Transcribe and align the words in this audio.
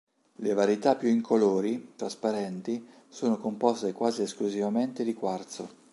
Le 0.37 0.53
varietà 0.55 0.95
più 0.95 1.09
incolori, 1.09 1.93
trasparenti, 1.95 2.83
sono 3.07 3.37
composte 3.37 3.91
quasi 3.93 4.23
esclusivamente 4.23 5.03
di 5.03 5.13
quarzo. 5.13 5.69